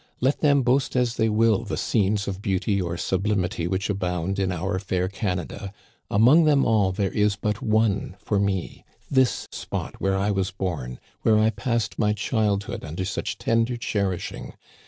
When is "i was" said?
10.17-10.49